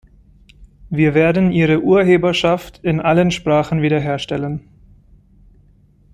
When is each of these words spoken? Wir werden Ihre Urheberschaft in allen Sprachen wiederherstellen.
Wir 0.89 1.13
werden 1.13 1.51
Ihre 1.51 1.83
Urheberschaft 1.83 2.79
in 2.83 2.99
allen 3.01 3.29
Sprachen 3.29 3.83
wiederherstellen. 3.83 4.67